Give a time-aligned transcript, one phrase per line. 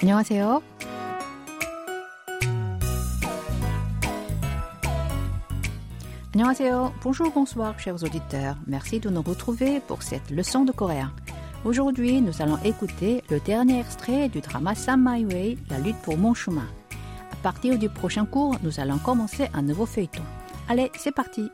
[0.00, 0.62] 안녕하세요.
[6.34, 6.92] Annyeonghaseyo.
[7.02, 8.56] Bonjour, bonsoir, chers auditeurs.
[8.66, 11.12] Merci de nous retrouver pour cette leçon de coréen.
[11.66, 16.16] Aujourd'hui, nous allons écouter le dernier extrait du drama Sam My Way, La lutte pour
[16.16, 16.66] mon chemin.
[17.30, 20.22] À partir du prochain cours, nous allons commencer un nouveau feuilleton.
[20.70, 21.50] Allez, c'est parti.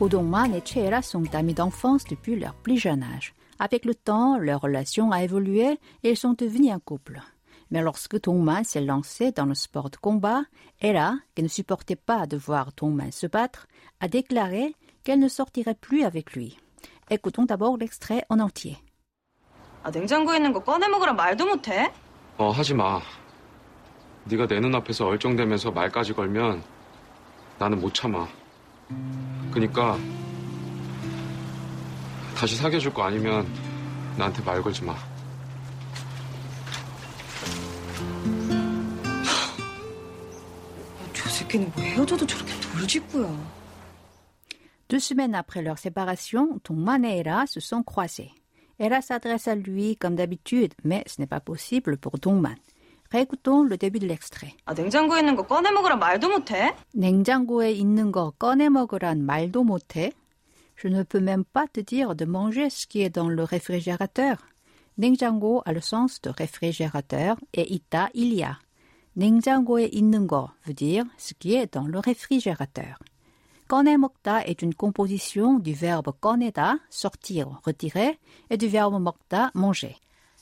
[0.00, 3.34] Kodongman et Cheera sont amis d'enfance depuis leur plus jeune âge.
[3.58, 7.22] Avec le temps, leur relation a évolué et ils sont devenus un couple.
[7.70, 10.42] Mais lorsque Dongman s'est lancé dans le sport de combat,
[10.80, 13.66] Ella, qui ne supportait pas de voir Dongman se battre,
[14.00, 16.58] a déclaré qu'elle ne sortirait plus avec lui.
[17.10, 18.76] Écoutons d'abord l'extrait en entier.
[19.84, 21.92] 아, 냉장고에 있는 거 꺼내 먹으라 말도 못해?
[22.38, 23.00] 어, 하지 마.
[24.24, 26.62] 네가 내 눈앞에서 얼쩡대면서 말까지 걸면
[27.58, 28.26] 나는 못 참아.
[29.50, 29.98] 그니까
[32.36, 33.46] 다시 사귀어줄 거 아니면
[34.18, 34.94] 나한테 말 걸지 마.
[41.14, 43.56] 저 새끼는 뭐 헤어져도 저렇게 돌직구야.
[44.88, 48.30] Deux semaines après leur séparation, Dongman et Ella se sont croisés.
[48.78, 52.56] Ella s'adresse à lui comme d'habitude, mais ce n'est pas possible pour Dongman.
[53.10, 54.54] Réécoutons le début de l'extrait.
[54.66, 56.74] 아, 냉장고에 있는 거 꺼내 먹으라 말도 못해?
[56.92, 60.12] 냉장고에 있는 거 꺼내 먹으란 말도 못해.
[60.76, 64.36] Je ne peux même pas te dire de manger ce qui est dans le réfrigérateur.
[64.98, 68.58] 냉장고 a le sens de réfrigérateur et 있다 il y a.
[69.16, 72.98] 냉장고에 있는 거 veut dire ce qui est dans le réfrigérateur.
[73.68, 78.18] 꺼내 먹다 est une composition du verbe 꺼내다, sortir, retirer,
[78.50, 79.96] et du verbe 먹다, manger.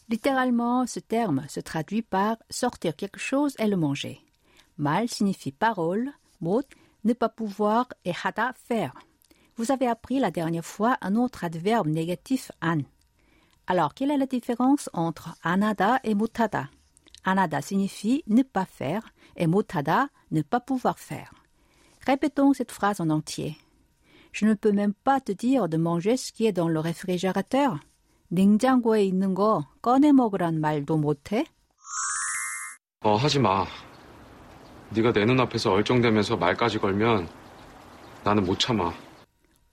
[0.10, 4.20] Littéralement, ce terme se traduit par sortir quelque chose et le manger.
[4.78, 6.64] Mal signifie parole, mot,
[7.04, 8.94] ne pas pouvoir et hada, faire.
[9.56, 12.80] Vous avez appris la dernière fois un autre adverbe négatif an.
[13.68, 16.70] Alors, quelle est la différence entre anada et mutada?
[17.24, 21.34] Anada signifie ne pas faire et mutada ne pas pouvoir faire.
[22.08, 23.58] Répétons cette phrase en entier.
[24.32, 27.80] Je ne peux même pas te dire de manger ce qui est dans le réfrigérateur.
[28.30, 31.46] 냉장고에 있는 거 꺼내 먹으란 말도 못해?
[33.02, 33.66] 어, 하지 마.
[34.92, 37.28] 네가 내 눈앞에서 얼쩡대면서 말까지 걸면
[38.24, 38.94] 나는 못 참아.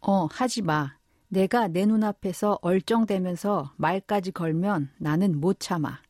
[0.01, 0.95] 어, 하지 마.
[1.29, 6.01] 내가 내 눈앞에서 얼쩡대면서 말까지 걸면 나는 못 참아.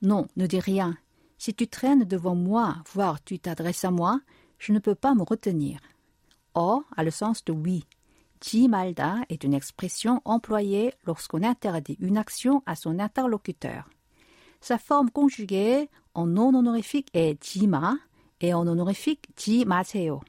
[0.00, 0.96] Non, ne dis rien.
[1.38, 4.20] Si tu traînes devant moi, voire tu t'adresses à moi,
[4.58, 5.80] je ne peux pas me retenir.
[6.54, 7.84] Oh a le sens de oui.
[8.41, 13.89] Ji malda est une expression employée lorsqu'on interdit une action à son interlocuteur.
[14.59, 17.97] Sa forme conjuguée en non honorifique est jima
[18.41, 20.21] et en honorifique ji maseyo.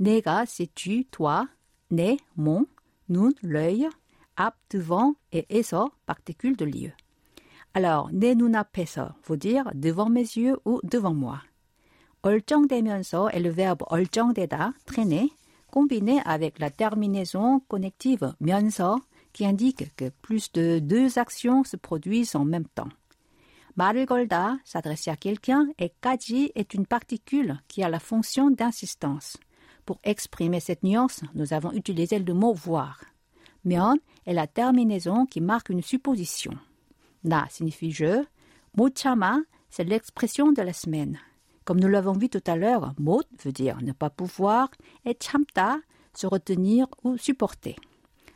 [0.00, 1.46] 내가 c'est tu, toi,
[1.90, 2.66] 내, mon,
[3.08, 3.88] nun, l'œil,
[4.36, 6.92] ap, devant et e서, particule de lieu.
[7.74, 11.42] Alors, 내 눈앞에서 veut dire devant mes yeux ou devant moi.
[12.22, 15.30] 얼쩡대면서 est le verbe 얼쩡대다, traîner,
[15.74, 19.00] combiné avec la terminaison connective 면서
[19.32, 22.88] qui indique que plus de deux actions se produisent en même temps.
[23.76, 29.36] 말을 걸다, s'adresser à quelqu'un, et 까지 est une particule qui a la fonction d'insistance.
[29.86, 33.00] Pour exprimer cette nuance, nous avons utilisé le mot voir.
[33.64, 36.52] 면 est la terminaison qui marque une supposition.
[37.24, 38.24] 나 signifie je.
[38.76, 41.18] 못 참아, c'est l'expression de la semaine.
[41.64, 44.70] Comme nous l'avons vu tout à l'heure, 못 veut dire ne pas pouvoir
[45.04, 45.80] et 참다,
[46.14, 47.76] se retenir ou supporter.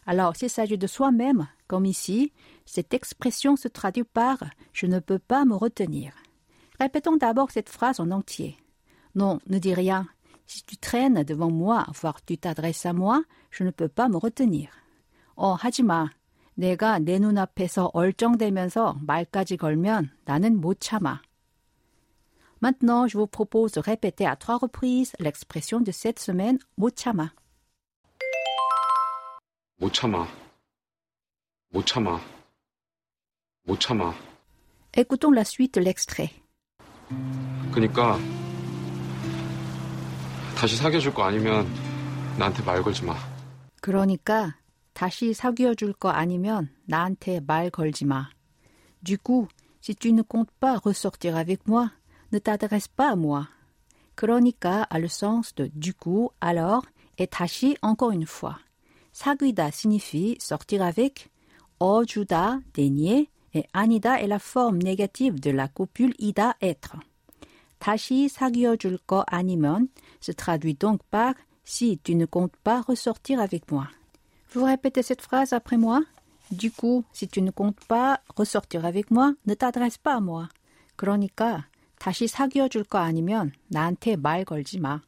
[0.07, 2.33] Alors, s'il s'agit de soi-même, comme ici,
[2.67, 4.39] cette expression se traduit par
[4.73, 6.12] je ne peux pas me retenir.
[6.79, 8.57] Répétons d'abord cette phrase en entier.
[9.15, 10.07] Non, ne dis rien.
[10.47, 14.17] Si tu traînes devant moi, voire tu t'adresses à moi, je ne peux pas me
[14.17, 14.69] retenir.
[15.37, 16.11] 어, 하지 마.
[16.55, 21.21] 내가 내 눈앞에서 얼쩡대면서 말까지 걸면 나는 못 참아.
[22.61, 27.32] Maintenant, je vous propose de répéter à trois reprises l'expression de cette semaine 못 참아.
[29.76, 30.26] 못 참아.
[31.71, 32.21] 못 참아.
[33.67, 34.15] 못 참아.
[34.97, 36.31] Écoutons la suite de l'extrait.
[37.73, 38.17] 그니까
[40.56, 41.67] 다시 사귀어줄 거 아니면
[42.38, 43.15] 나한테 말 걸지 마.
[43.81, 44.56] 그러니까
[44.94, 48.31] 다시 사귀어 줄 거 아니면 나한테 말 걸지 마.
[49.03, 49.49] Du coup,
[49.82, 51.91] si tu ne comptes pas ressortir avec moi,
[52.32, 53.49] ne t'adresse pas à moi.
[54.17, 56.85] 그러니까 a le sens de du coup, alors
[57.19, 58.59] et 다시 encore une fois.
[59.12, 61.31] 사귀다 signifie sortir avec,
[61.79, 66.97] 어주다 dénier et 아니다 est la forme négative de la copule ida être.
[67.79, 69.88] 다시 사귀어 줄 거 아니면
[70.21, 71.35] se traduit donc par
[71.65, 73.88] si tu ne comptes pas ressortir avec moi.
[74.53, 76.00] Vous répétez cette phrase après moi?
[76.50, 80.49] Du coup, si tu ne comptes pas ressortir avec moi, ne t'adresse pas à moi.
[80.97, 81.65] 그러니까
[82.00, 85.01] 다시 사귀어 줄 거 아니면 나한테 말 걸지 마.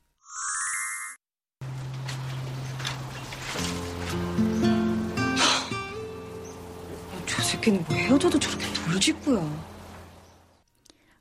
[7.26, 9.72] 저 새끼는 뭐 헤어져도 저렇게 돌직구야.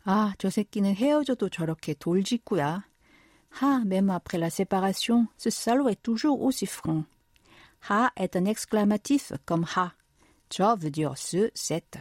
[0.04, 2.84] 아, 저 새끼는 헤어져도 저렇게 돌직구야.
[3.60, 7.04] Ah, même après la séparation, ce salaud est toujours aussi franc.
[7.88, 9.94] Ha est un exclamatif comme ha.
[10.50, 11.98] Jo veut dire ce, cette.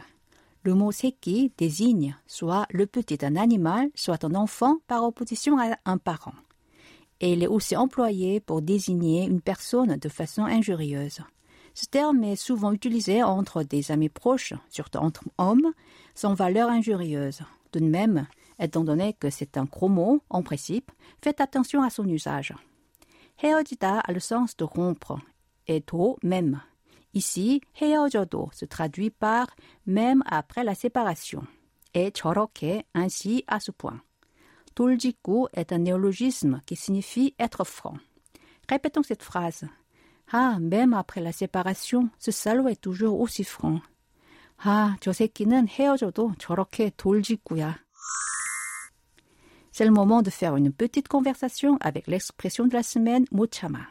[0.62, 5.76] le mot seki désigne soit le petit d'un animal, soit un enfant par opposition à
[5.84, 6.34] un parent.
[7.20, 11.20] Et il est aussi employé pour désigner une personne de façon injurieuse.
[11.74, 15.72] Ce terme est souvent utilisé entre des amis proches, surtout entre hommes,
[16.14, 17.40] sans valeur injurieuse.
[17.72, 18.26] De même,
[18.58, 20.90] étant donné que c'est un gros mot, en principe,
[21.22, 22.54] faites attention à son usage.
[23.42, 25.18] Heojita a le sens de rompre,
[25.66, 26.60] et to même,
[27.13, 29.47] Ici, 헤어져도 se traduit par
[29.85, 31.45] même après la séparation
[31.93, 34.01] et 저렇게 ainsi à ce point.
[34.75, 37.97] 돌직구 est un néologisme qui signifie être franc.
[38.67, 39.63] Répétons cette phrase.
[40.31, 43.79] Ah, même après la séparation, ce salaud est toujours aussi franc.
[44.57, 47.79] 아, 저 새끼는 헤어져도 저렇게 돌직구야.
[49.71, 53.87] C'est le moment de faire une petite conversation avec l'expression de la semaine mochama.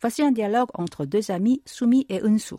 [0.00, 2.56] Voici un dialogue entre deux amis, Sumi et Unsu.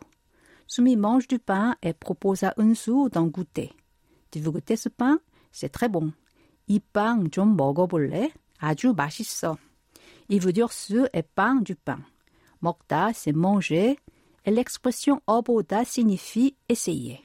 [0.68, 3.74] Sumi mange du pain et propose à Unsu d'en goûter.
[4.32, 5.20] Tu veux goûter ce pain?
[5.52, 6.12] C'est très bon.
[6.68, 8.32] 이 빵 좀 먹어볼래?
[8.60, 9.58] 아주 맛있어.
[10.30, 12.00] Il veut dire ce et pain du pain.
[12.62, 13.98] 먹다, c'est manger,
[14.46, 17.22] et l'expression 어보다 signifie essayer.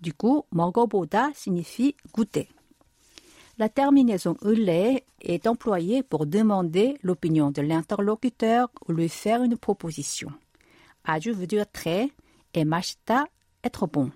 [0.00, 2.48] Du coup, 먹어보다 signifie goûter.
[3.58, 10.32] La terminaison 을래 est employée pour demander l'opinion de l'interlocuteur ou lui faire une proposition.
[11.04, 12.10] 아주 veut dire très
[12.54, 13.26] et 맛있다
[13.62, 14.10] être bon.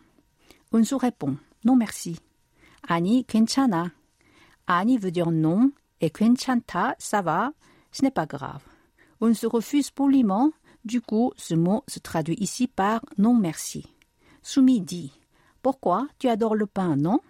[0.73, 2.17] 은수 répond non merci.
[2.83, 3.93] 아니 괜찮아.
[4.67, 7.53] 아니 veut dire non et 괜찮다 ça va,
[7.93, 8.62] ce n'est pas grave.
[9.23, 10.53] 은수 refuse poliment,
[10.85, 13.87] du coup ce mot se traduit ici par non merci.
[14.43, 15.12] Sumi dit
[15.62, 17.21] pourquoi tu adores le pain, non?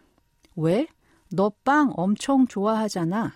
[0.56, 0.88] 왜?
[1.32, 3.35] 너 빵 엄청 좋아하잖아.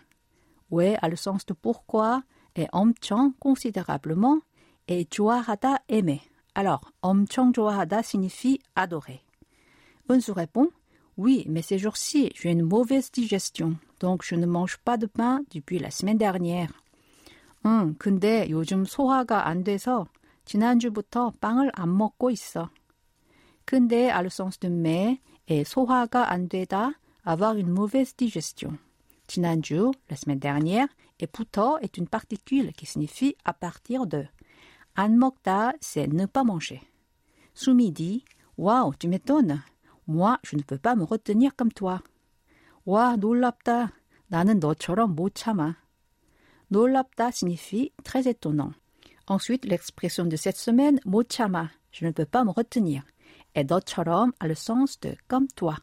[0.70, 2.22] 왜 a le sens de pourquoi
[2.56, 4.40] et 엄청 considérablement
[4.88, 6.20] et 좋아하다 aimer.
[6.54, 9.20] Alors, 엄청 좋아하다 signifie adorer.
[10.08, 10.70] Unsu répond
[11.18, 15.42] Oui, mais ces jours-ci, j'ai une mauvaise digestion, donc je ne mange pas de pain
[15.50, 16.72] depuis la semaine dernière.
[17.66, 20.06] 응, 근데 요즘 소화가 안 돼서
[20.46, 22.70] 지난주부터 빵을 안 먹고 있어.
[23.66, 26.94] 근데 a le sens de mais et 소화가 안 되다
[27.26, 28.78] avoir une mauvaise digestion.
[29.26, 30.88] 지난주, la semaine dernière,
[31.20, 34.26] et 부터 est une particule qui signifie à partir de.
[34.94, 36.82] 안 먹다, c'est ne pas manger.
[37.54, 38.24] Sumi dit
[38.58, 39.62] Waouh, tu m'étonnes.
[40.06, 42.00] Moi, je ne peux pas me retenir comme toi.
[42.84, 43.92] 와, 놀랍다.
[44.26, 45.76] 나는 너처럼 못 참아.
[46.68, 48.72] 놀랍다 signifie très étonnant.
[49.26, 53.04] Ensuite, l'expression de cette semaine, 못 참아, je ne peux pas me retenir.
[53.54, 55.76] Et 너처럼 a le sens de comme toi.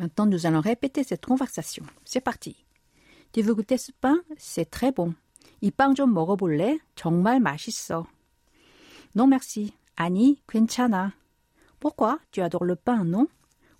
[0.00, 1.84] Maintenant, nous allons répéter cette conversation.
[2.04, 2.64] C'est parti.
[3.32, 4.18] Tu veux goûter ce pain?
[4.36, 5.14] C'est très bon.
[5.62, 6.78] 이 빵 좀 먹어볼래?
[6.94, 8.06] 정말 맛있어.
[9.14, 9.72] Non merci.
[9.96, 11.12] 아니, 괜찮아.
[11.80, 12.18] Pourquoi?
[12.30, 13.26] Tu adores le pain, non?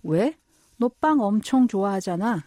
[0.03, 0.35] 왜?
[0.79, 2.43] 너 빵 엄청 좋아하잖아.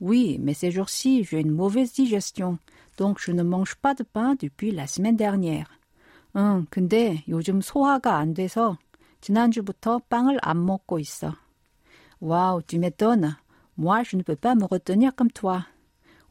[0.00, 2.58] Oui, mais ces jours-ci, j'ai une mauvaise digestion,
[2.98, 5.66] donc je ne mange pas de pain depuis la semaine dernière.
[6.36, 8.76] 응, 근데 요즘 소화가 안 돼서
[9.22, 11.34] 지난주부터 빵을 안 먹고 있어.
[12.21, 13.35] Waouh, tu m'étonnes.
[13.77, 15.65] Moi, je ne peux pas me retenir comme toi.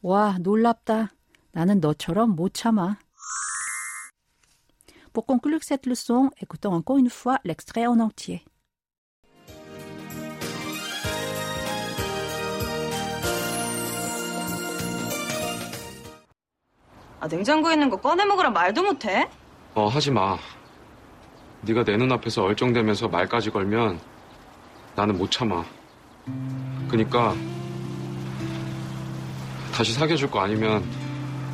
[0.01, 1.09] 와, 놀랍다.
[1.51, 2.97] 나는 너처럼 못 참아.
[5.11, 8.45] Pour conclure cette leçon, écoutons encore une fois l'extrait en entier.
[17.19, 19.29] 아, 냉장고에 있는 거 꺼내 먹으라 말도 못해?
[19.75, 20.37] 어, 하지 마.
[21.61, 23.99] 네가 내 눈앞에서 얼쩡대면서 말까지 걸면
[24.95, 25.80] 나는 못 참아.
[26.88, 27.34] 그니까
[29.72, 30.84] 다시 사귀어줄 거 아니면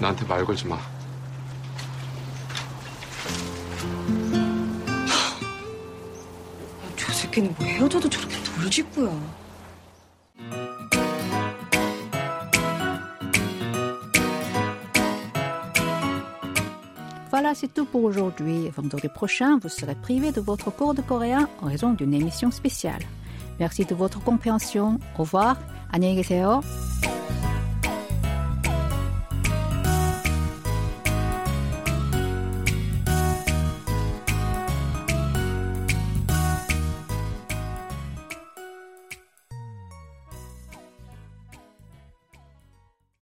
[0.01, 0.79] 나한테 말 걸지 마.
[6.97, 9.43] 저 새끼는 뭐 헤어져도 저렇게 돌직구야.
[17.33, 18.69] Voilà, c'est tout pour aujourd'hui.
[18.69, 23.03] Vendredi prochain, vous serez privé de votre cours de coréen en raison d'une émission spéciale.
[23.59, 24.99] Merci de votre compréhension.
[25.19, 25.57] Au revoir.
[25.93, 26.63] 안녕히 계세요.